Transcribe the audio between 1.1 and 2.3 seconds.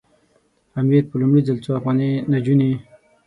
لومړي ځل څو افغاني